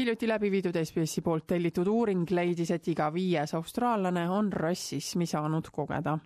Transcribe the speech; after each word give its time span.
hiljuti 0.00 0.28
läbi 0.28 0.50
viidud 0.50 0.76
SBS-i 0.84 1.20
poolt 1.20 1.46
tellitud 1.46 1.88
uuring 1.92 2.22
leidis, 2.30 2.70
et 2.72 2.86
iga 2.88 3.10
viies 3.12 3.52
austraallane 3.54 4.22
on 4.32 4.48
rassismi 4.52 5.26
saanud 5.28 5.68
kogeda. 5.72 6.18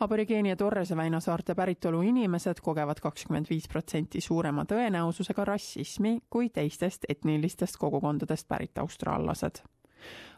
Aborigeeni 0.00 0.52
ja 0.52 0.56
Torrese 0.56 0.96
väinasaarte 0.96 1.54
päritolu 1.54 2.02
inimesed 2.04 2.60
kogevad 2.64 3.00
kakskümmend 3.00 3.48
viis 3.50 3.68
protsenti 3.68 4.20
suurema 4.20 4.64
tõenäosusega 4.68 5.44
rassismi 5.44 6.18
kui 6.30 6.48
teistest 6.48 7.08
etnilistest 7.08 7.80
kogukondadest 7.80 8.48
pärit 8.48 8.78
austraallased 8.78 9.64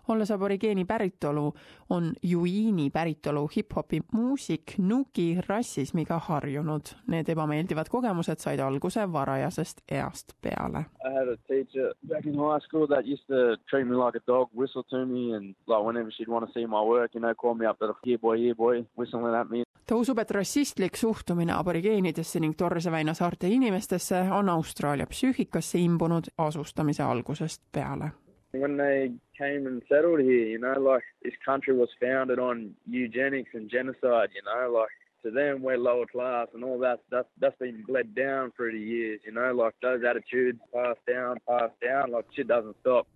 olles 0.08 0.30
aborigeeni 0.30 0.84
päritolu, 0.84 1.54
on 1.90 2.12
juiini 2.22 2.90
päritolu 2.90 3.48
hip-hopi 3.56 4.00
muusik 4.12 4.74
Nuki 4.78 5.38
rassismiga 5.48 6.18
harjunud. 6.18 6.94
Need 7.06 7.28
ebameeldivad 7.28 7.88
kogemused 7.90 8.38
said 8.38 8.58
alguse 8.58 9.12
varajasest 9.12 9.80
east 9.88 10.32
peale. 10.42 10.84
I 11.04 11.12
had 11.18 11.28
a 11.28 11.36
teacher 11.48 11.94
back 12.08 12.26
in 12.26 12.34
high 12.34 12.60
school 12.64 12.86
that 12.86 13.06
used 13.06 13.26
to 13.26 13.56
treat 13.70 13.86
me 13.86 13.96
like 13.96 14.18
a 14.18 14.22
dog, 14.26 14.48
whistle 14.54 14.82
to 14.90 15.06
me 15.06 15.36
and 15.36 15.54
like 15.66 15.84
whenever 15.84 16.10
she'd 16.10 16.28
want 16.28 16.46
to 16.46 16.52
see 16.52 16.66
my 16.66 16.82
work, 16.82 17.14
you 17.14 17.20
know, 17.20 17.34
call 17.34 17.54
me 17.54 17.66
up, 17.66 17.78
here 18.04 18.18
boy, 18.18 18.38
here 18.38 18.54
boy, 18.54 18.84
whistling 18.96 19.34
at 19.34 19.50
me. 19.50 19.64
ta 19.90 19.96
usub, 19.96 20.18
et 20.18 20.30
rassistlik 20.30 20.96
suhtumine 20.96 21.52
aborigeenidesse 21.52 22.40
ning 22.40 22.54
Torrese 22.56 22.90
väina 22.90 23.14
saarte 23.14 23.48
inimestesse 23.48 24.22
on 24.30 24.48
Austraalia 24.48 25.06
psüühikasse 25.10 25.78
imbunud 25.82 26.30
asustamise 26.38 27.02
algusest 27.02 27.62
peale 27.72 28.12
when 28.52 28.76
they 28.76 29.12
came 29.38 29.66
and 29.66 29.82
settled 29.88 30.20
here, 30.20 30.46
you 30.46 30.58
know, 30.58 30.78
like 30.78 31.04
this 31.22 31.34
country 31.44 31.76
was 31.76 31.88
founded 32.00 32.38
on 32.38 32.74
eugenics 32.86 33.50
and 33.54 33.70
genocide, 33.70 34.30
you 34.34 34.42
know, 34.44 34.72
like 34.72 34.88
to 35.22 35.30
them 35.30 35.62
we're 35.62 35.78
lower 35.78 36.06
class 36.06 36.48
and 36.54 36.64
all 36.64 36.78
that 36.78 37.00
stuff 37.06 37.26
that's 37.38 37.58
been 37.58 37.84
bled 37.86 38.14
down 38.14 38.52
through 38.56 38.72
the 38.72 38.78
years, 38.78 39.20
you 39.24 39.32
know, 39.32 39.52
like 39.52 39.74
those 39.82 40.00
attitudes 40.08 40.58
passed 40.74 41.04
down, 41.06 41.36
passed 41.46 41.78
down, 41.80 42.10
like 42.10 42.24
shit 42.34 42.48
doesn't 42.48 42.76
stop. 42.80 43.06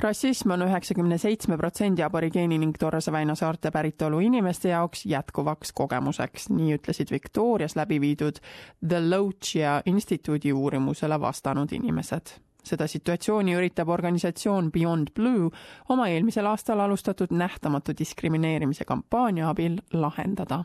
rassism 0.00 0.50
on 0.50 0.62
üheksakümne 0.62 1.18
seitsme 1.18 1.56
protsendi 1.58 2.04
aborigeeni 2.04 2.58
ning 2.58 2.76
Torrese 2.78 3.12
väina 3.12 3.34
saarte 3.34 3.70
päritolu 3.70 4.20
inimeste 4.20 4.68
jaoks 4.68 5.04
jätkuvaks 5.06 5.72
kogemuseks, 5.72 6.48
nii 6.48 6.78
ütlesid 6.78 7.12
Victorias 7.12 7.76
läbi 7.76 8.00
viidud 8.00 8.40
The 8.88 9.02
Logia 9.10 9.82
instituudi 9.86 10.52
uurimusele 10.52 11.20
vastanud 11.20 11.72
inimesed 11.72 12.38
seda 12.68 12.86
situatsiooni 12.86 13.56
üritab 13.56 13.88
organisatsioon 13.88 14.70
Beyond 14.72 15.12
Blue 15.16 15.50
oma 15.88 16.08
eelmisel 16.12 16.46
aastal 16.46 16.80
alustatud 16.84 17.32
nähtamatu 17.34 17.96
diskrimineerimise 17.98 18.84
kampaania 18.84 19.48
abil 19.50 19.80
lahendada. 19.92 20.64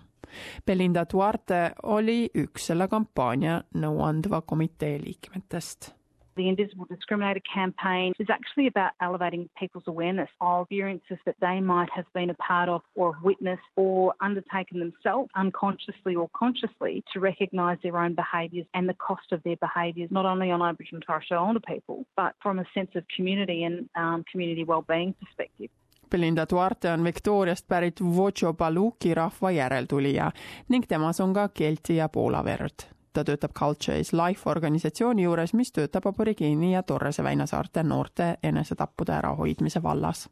Belinda 0.66 1.06
Duarte 1.14 1.72
oli 1.84 2.30
üks 2.36 2.70
selle 2.72 2.88
kampaania 2.88 3.60
nõuandva 3.78 4.42
komitee 4.48 4.98
liikmetest 5.04 5.92
The 6.36 6.50
Invisible 6.50 6.88
Discriminator 6.88 7.42
campaign 7.54 8.14
is 8.18 8.28
actually 8.30 8.66
about 8.66 8.94
elevating 9.00 9.50
people's 9.60 9.84
awareness 9.86 10.30
of 10.42 10.66
experiences 10.66 11.18
that 11.28 11.36
they 11.40 11.60
might 11.60 11.90
have 11.92 12.06
been 12.14 12.32
a 12.32 12.34
part 12.36 12.70
of 12.70 12.82
or 12.96 13.16
witnessed 13.22 13.62
or 13.76 14.16
undertaken 14.20 14.80
themselves 14.80 15.30
unconsciously 15.36 16.16
or 16.16 16.30
consciously 16.36 17.04
to 17.14 17.20
recognise 17.20 17.78
their 17.84 17.98
own 17.98 18.16
behaviours 18.16 18.66
and 18.74 18.90
the 18.90 18.96
cost 18.96 19.32
of 19.32 19.44
their 19.44 19.58
behaviours, 19.58 20.10
not 20.10 20.26
only 20.26 20.50
on 20.50 20.62
Aboriginal 20.62 20.98
and 20.98 21.04
Torres 21.06 21.24
Strait 21.26 21.38
Islander 21.38 21.60
people, 21.60 22.06
but 22.16 22.34
from 22.42 22.58
a 22.58 22.66
sense 22.74 22.90
of 22.96 23.04
community 23.16 23.64
and 23.64 23.88
um, 23.96 24.24
community 24.32 24.64
wellbeing 24.64 25.14
perspective. 25.20 25.70
Belinda 26.10 26.46
Duarte 26.50 26.90
on 26.90 27.04
Victoriast 27.04 27.68
pärit 27.68 28.02
Vocho 28.02 28.54
Baluki 28.54 29.14
rahva 29.14 29.52
järeltulija 29.52 30.32
ning 30.70 30.86
temas 30.88 31.22
on 31.22 31.34
ka 31.34 31.48
Kelti 31.50 31.96
ja 31.96 32.10
Poola 32.10 32.44
verd 32.46 32.94
ta 33.14 33.24
töötab 33.24 33.52
Culture 33.60 34.00
is 34.00 34.14
Life 34.14 34.50
organisatsiooni 34.50 35.24
juures, 35.24 35.54
mis 35.54 35.72
töötab 35.72 36.08
aborigeeni 36.08 36.74
ja 36.74 36.84
Torrese 36.84 37.24
väinasaarte 37.24 37.84
noorte 37.84 38.38
enesetappude 38.44 39.14
ärahoidmise 39.14 39.84
vallas. 39.84 40.30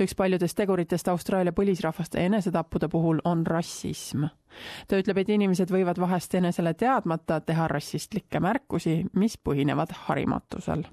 üks 0.00 0.14
paljudest 0.14 0.56
teguritest 0.56 1.08
Austraalia 1.08 1.52
põlisrahvaste 1.52 2.20
enesetappude 2.26 2.88
puhul 2.88 3.20
on 3.24 3.46
rassism. 3.46 4.24
ta 4.88 4.96
ütleb, 4.96 5.18
et 5.18 5.28
inimesed 5.28 5.70
võivad 5.70 6.00
vahest 6.00 6.34
enesele 6.34 6.74
teadmata 6.74 7.40
teha 7.40 7.68
rassistlikke 7.68 8.40
märkusi, 8.40 9.04
mis 9.12 9.38
põhinevad 9.38 9.92
harimatusel 10.06 10.84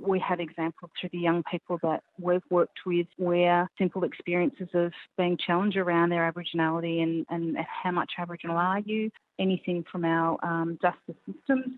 We 0.00 0.18
have 0.20 0.40
examples 0.40 0.90
through 0.98 1.10
the 1.12 1.18
young 1.18 1.42
people 1.50 1.78
that 1.82 2.02
we've 2.18 2.42
worked 2.50 2.80
with 2.86 3.06
where 3.16 3.68
simple 3.78 4.04
experiences 4.04 4.68
of 4.74 4.92
being 5.18 5.36
challenged 5.36 5.76
around 5.76 6.10
their 6.10 6.30
Aboriginality 6.30 7.02
and, 7.02 7.26
and 7.28 7.56
how 7.58 7.90
much 7.90 8.12
Aboriginal 8.18 8.56
are 8.56 8.80
you, 8.80 9.10
anything 9.38 9.84
from 9.90 10.04
our 10.04 10.38
um, 10.44 10.78
justice 10.80 11.20
systems 11.26 11.74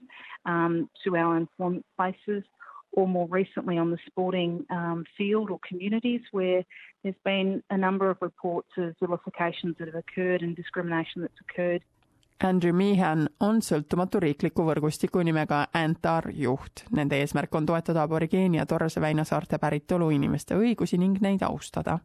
um, 0.46 0.88
to 1.04 1.16
our 1.16 1.36
employment 1.36 1.84
places, 1.96 2.44
or 2.92 3.08
more 3.08 3.26
recently 3.28 3.78
on 3.78 3.90
the 3.90 3.98
sporting 4.06 4.64
um, 4.70 5.04
field 5.16 5.50
or 5.50 5.58
communities 5.66 6.20
where 6.30 6.62
there's 7.02 7.14
been 7.24 7.62
a 7.70 7.76
number 7.76 8.10
of 8.10 8.18
reports 8.20 8.68
of 8.76 8.94
vilifications 9.00 9.74
that 9.78 9.88
have 9.88 9.94
occurred 9.94 10.42
and 10.42 10.54
discrimination 10.54 11.22
that's 11.22 11.40
occurred 11.40 11.82
Andrew 12.42 12.74
Meehan 12.74 13.28
on 13.40 13.60
sõltumatu 13.62 14.18
riikliku 14.22 14.64
võrgustiku 14.66 15.22
nimega 15.22 15.60
Antar 15.78 16.26
juht. 16.34 16.82
Nende 16.90 17.20
eesmärk 17.22 17.54
on 17.54 17.68
toetada 17.70 18.02
aborigeeni 18.02 18.58
ja 18.58 18.64
Torrese 18.66 19.00
väinasaarte 19.00 19.60
päritolu 19.62 20.08
inimeste 20.10 20.58
õigusi 20.58 20.98
ning 20.98 21.20
neid 21.22 21.44
austada. 21.46 21.98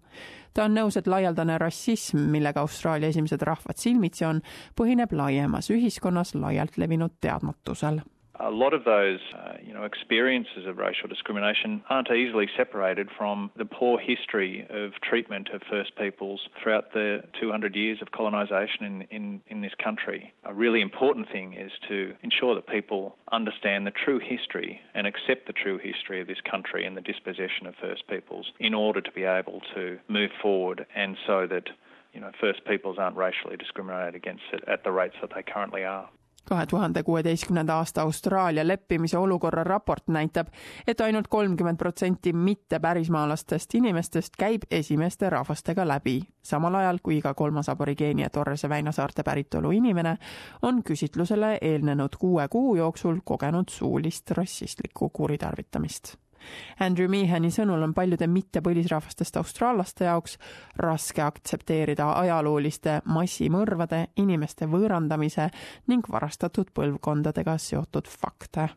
ta 0.53 0.65
on 0.65 0.75
nõus, 0.77 0.97
et 0.97 1.07
laialdane 1.07 1.57
rassism, 1.57 2.17
millega 2.17 2.61
Austraalia 2.61 3.09
esimesed 3.09 3.41
rahvad 3.41 3.77
silmitsi 3.77 4.25
on, 4.25 4.41
põhineb 4.75 5.11
laiemas 5.11 5.71
ühiskonnas 5.73 6.35
laialt 6.35 6.77
levinud 6.77 7.17
teadmatusel 7.21 8.01
a 8.39 8.51
lot 8.51 8.73
of 8.73 8.83
those, 8.83 9.19
uh, 9.35 9.53
you 9.63 9.73
know, 9.73 9.83
experiences 9.83 10.65
of 10.67 10.77
racial 10.77 11.07
discrimination 11.07 11.83
aren't 11.89 12.11
easily 12.11 12.47
separated 12.55 13.09
from 13.17 13.51
the 13.57 13.65
poor 13.65 13.99
history 13.99 14.67
of 14.69 14.91
treatment 15.01 15.49
of 15.53 15.61
First 15.69 15.95
Peoples 15.95 16.47
throughout 16.61 16.93
the 16.93 17.23
200 17.39 17.75
years 17.75 17.99
of 18.01 18.11
colonisation 18.11 18.85
in, 18.85 19.01
in, 19.09 19.41
in 19.47 19.61
this 19.61 19.73
country. 19.83 20.33
A 20.43 20.53
really 20.53 20.81
important 20.81 21.29
thing 21.31 21.53
is 21.53 21.71
to 21.87 22.13
ensure 22.21 22.55
that 22.55 22.67
people 22.67 23.15
understand 23.31 23.87
the 23.87 23.91
true 23.91 24.19
history 24.19 24.81
and 24.93 25.07
accept 25.07 25.47
the 25.47 25.53
true 25.53 25.77
history 25.77 26.21
of 26.21 26.27
this 26.27 26.41
country 26.49 26.85
and 26.85 26.95
the 26.95 27.01
dispossession 27.01 27.65
of 27.65 27.75
First 27.81 28.07
Peoples 28.07 28.51
in 28.59 28.73
order 28.73 29.01
to 29.01 29.11
be 29.11 29.23
able 29.23 29.61
to 29.75 29.99
move 30.07 30.31
forward 30.41 30.85
and 30.95 31.17
so 31.25 31.47
that 31.47 31.69
you 32.13 32.21
know, 32.21 32.31
First 32.39 32.65
Peoples 32.65 32.97
aren't 32.97 33.15
racially 33.15 33.57
discriminated 33.57 34.15
against 34.15 34.43
at 34.67 34.83
the 34.83 34.91
rates 34.91 35.15
that 35.21 35.31
they 35.35 35.43
currently 35.43 35.83
are. 35.83 36.09
Kahe 36.49 36.65
tuhande 36.65 37.03
kuueteistkümnenda 37.03 37.75
aasta 37.75 38.01
Austraalia 38.01 38.67
leppimise 38.67 39.17
olukorra 39.17 39.63
raport 39.63 40.07
näitab, 40.07 40.47
et 40.87 41.01
ainult 41.01 41.27
kolmkümmend 41.27 41.77
protsenti 41.77 42.33
mitte 42.33 42.79
pärismaalastest 42.79 43.75
inimestest 43.75 44.33
käib 44.39 44.61
esimeste 44.71 45.29
rahvastega 45.29 45.87
läbi, 45.87 46.21
samal 46.41 46.75
ajal 46.75 46.99
kui 47.03 47.17
iga 47.17 47.33
kolmas 47.33 47.69
aborigeeni 47.69 48.21
ja 48.21 48.29
Torrese 48.29 48.69
väinasaarte 48.69 49.23
päritolu 49.23 49.71
inimene 49.71 50.17
on 50.61 50.83
küsitlusele 50.83 51.57
eelnenud 51.61 52.15
kuue 52.19 52.47
kuu 52.47 52.75
jooksul 52.75 53.19
kogenud 53.23 53.69
suulist 53.69 54.31
rassistlikku 54.31 55.09
kuritarvitamist 55.09 56.15
Andrew 56.79 57.09
Meehani 57.11 57.51
sõnul 57.53 57.83
on 57.83 57.93
paljude 57.97 58.27
mittepõlisrahvastest 58.31 59.37
austraallaste 59.41 60.05
jaoks 60.05 60.37
raske 60.77 61.21
aktsepteerida 61.21 62.09
ajalooliste 62.23 63.01
massimõrvade, 63.05 64.05
inimeste 64.17 64.67
võõrandamise 64.69 65.49
ning 65.87 66.09
varastatud 66.09 66.73
põlvkondadega 66.73 67.57
seotud 67.57 68.07
fakte. 68.07 68.69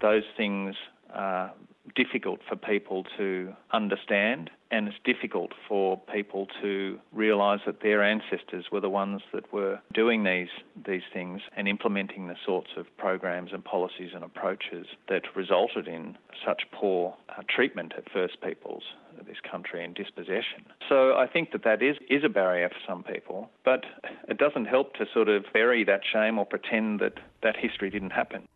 Those 0.00 0.28
things 0.36 0.76
are 1.14 1.50
difficult 1.94 2.40
for 2.48 2.56
people 2.56 3.04
to 3.16 3.54
understand, 3.72 4.50
and 4.70 4.88
it's 4.88 4.96
difficult 5.04 5.52
for 5.68 6.00
people 6.12 6.46
to 6.60 6.98
realise 7.12 7.60
that 7.66 7.80
their 7.82 8.02
ancestors 8.02 8.66
were 8.72 8.80
the 8.80 8.90
ones 8.90 9.22
that 9.32 9.52
were 9.52 9.80
doing 9.94 10.24
these 10.24 10.48
these 10.86 11.02
things 11.12 11.40
and 11.56 11.68
implementing 11.68 12.26
the 12.28 12.36
sorts 12.44 12.70
of 12.76 12.86
programs 12.96 13.52
and 13.52 13.64
policies 13.64 14.10
and 14.14 14.24
approaches 14.24 14.86
that 15.08 15.22
resulted 15.34 15.86
in 15.86 16.16
such 16.44 16.62
poor 16.72 17.14
uh, 17.28 17.42
treatment 17.48 17.92
of 17.96 18.04
First 18.12 18.40
Peoples 18.40 18.82
of 19.18 19.26
this 19.26 19.38
country 19.50 19.84
and 19.84 19.94
dispossession. 19.94 20.64
So 20.88 21.16
I 21.16 21.26
think 21.26 21.52
that 21.52 21.64
that 21.64 21.82
is 21.82 21.96
is 22.10 22.24
a 22.24 22.28
barrier 22.28 22.68
for 22.68 22.80
some 22.86 23.02
people, 23.02 23.50
but 23.64 23.84
it 24.28 24.38
doesn't 24.38 24.66
help 24.66 24.94
to 24.94 25.06
sort 25.12 25.28
of 25.28 25.44
bury 25.52 25.84
that 25.84 26.00
shame 26.10 26.38
or 26.38 26.46
pretend 26.46 27.00
that 27.00 27.14
that 27.42 27.56
history 27.56 27.90
didn't 27.90 28.10
happen. 28.10 28.48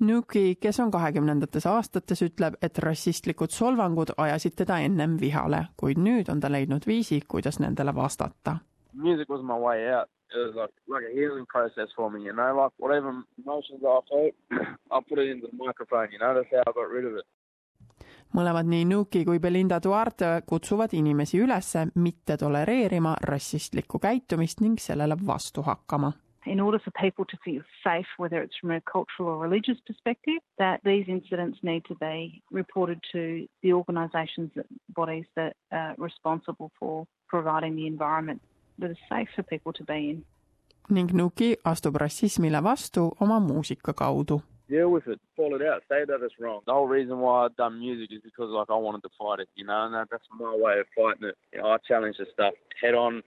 Nuki, 0.00 0.56
kes 0.60 0.80
on 0.80 0.90
kahekümnendates 0.90 1.66
aastates, 1.66 2.22
ütleb, 2.22 2.56
et 2.62 2.78
rassistlikud 2.78 3.50
solvangud 3.54 4.14
ajasid 4.16 4.56
teda 4.58 4.78
ennem 4.82 5.16
vihale, 5.20 5.66
kuid 5.76 6.00
nüüd 6.02 6.30
on 6.32 6.40
ta 6.40 6.50
leidnud 6.50 6.86
viisi, 6.86 7.20
kuidas 7.28 7.60
nendele 7.62 7.94
vastata. 7.94 8.56
Music 8.92 9.30
was 9.30 9.42
my 9.42 9.58
way 9.58 9.94
out. 9.94 10.10
It 10.34 10.38
was 10.46 10.54
like, 10.56 10.74
like 10.88 11.06
a 11.06 11.14
healing 11.14 11.46
process 11.46 11.94
for 11.96 12.10
me, 12.10 12.24
you 12.24 12.32
know, 12.32 12.56
like 12.62 12.74
whatever 12.78 13.14
emotions 13.38 13.82
I 13.84 14.00
felt, 14.10 14.34
I 14.90 15.00
put 15.08 15.18
it 15.18 15.30
into 15.30 15.46
the 15.46 15.56
microphone, 15.56 16.08
you 16.10 16.18
know, 16.18 16.34
that's 16.34 16.50
how 16.50 16.62
I 16.66 16.72
got 16.74 16.90
rid 16.90 17.04
of 17.04 17.16
it 17.16 17.26
mõlemad 18.34 18.66
nii 18.66 18.84
Nuki 18.90 19.22
kui 19.24 19.38
Belinda 19.38 19.78
Duarte 19.82 20.42
kutsuvad 20.46 20.90
inimesi 20.98 21.38
üles 21.38 21.68
mitte 21.94 22.34
tolereerima 22.36 23.14
rassistlikku 23.22 24.00
käitumist 24.02 24.60
ning 24.60 24.80
sellele 24.82 25.14
vastu 25.26 25.62
hakkama 25.62 26.10
in 26.46 26.60
order 26.60 26.78
for 26.78 26.90
people 26.92 27.24
to 27.26 27.36
feel 27.44 27.62
safe, 27.82 28.06
whether 28.16 28.42
it's 28.42 28.56
from 28.60 28.70
a 28.70 28.80
cultural 28.80 29.28
or 29.30 29.38
religious 29.38 29.78
perspective, 29.86 30.40
that 30.58 30.80
these 30.84 31.06
incidents 31.08 31.58
need 31.62 31.84
to 31.86 31.94
be 31.96 32.42
reported 32.50 33.00
to 33.12 33.46
the 33.62 33.72
organisations, 33.72 34.50
that, 34.56 34.66
bodies 34.94 35.26
that 35.36 35.56
are 35.72 35.94
responsible 35.98 36.70
for 36.78 37.06
providing 37.28 37.76
the 37.76 37.86
environment 37.86 38.40
that 38.78 38.90
is 38.90 38.96
safe 39.10 39.28
for 39.34 39.42
people 39.42 39.72
to 39.72 39.84
be 39.84 40.10
in. 40.10 40.24
ning 40.90 41.08
Nuki 41.08 41.56
astub 41.64 41.96
rassismile 41.96 42.60
vastu 42.60 43.12
oma 43.20 43.40
muusika 43.40 43.92
kaudu. 43.92 44.42
Deal 44.68 44.90
with 44.90 45.06
it, 45.06 45.20
call 45.36 45.54
it 45.54 45.62
out, 45.62 45.82
say 45.90 46.04
that 46.06 46.22
it's 46.22 46.34
wrong. 46.40 46.60
The 46.66 46.72
whole 46.72 46.86
reason 46.86 47.18
why 47.20 47.44
I've 47.44 47.56
done 47.56 47.78
music 47.78 48.10
is 48.12 48.22
because 48.22 48.50
like 48.50 48.70
I 48.70 48.76
wanted 48.76 49.02
to 49.02 49.10
fight 49.18 49.40
it, 49.40 49.48
you 49.56 49.64
know, 49.64 49.84
and 49.84 49.94
that's 49.94 50.24
my 50.38 50.54
way 50.54 50.78
of 50.80 50.86
fighting 50.96 51.28
it. 51.28 51.36
You 51.52 51.60
know, 51.60 51.68
I 51.68 51.76
challenge 51.86 52.16
the 52.18 52.26
stuff 52.32 52.54
head 52.82 52.94
on, 52.94 53.22